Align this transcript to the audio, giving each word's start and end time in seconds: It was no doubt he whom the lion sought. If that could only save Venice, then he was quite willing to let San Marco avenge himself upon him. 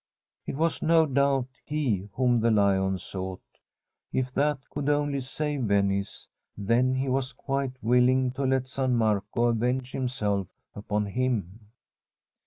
It 0.47 0.55
was 0.57 0.81
no 0.81 1.05
doubt 1.05 1.45
he 1.63 2.09
whom 2.13 2.39
the 2.39 2.49
lion 2.49 2.97
sought. 2.97 3.43
If 4.11 4.33
that 4.33 4.67
could 4.71 4.89
only 4.89 5.21
save 5.21 5.65
Venice, 5.65 6.27
then 6.57 6.95
he 6.95 7.07
was 7.07 7.33
quite 7.33 7.73
willing 7.83 8.31
to 8.31 8.43
let 8.47 8.67
San 8.67 8.95
Marco 8.95 9.43
avenge 9.43 9.91
himself 9.91 10.47
upon 10.73 11.05
him. 11.05 11.69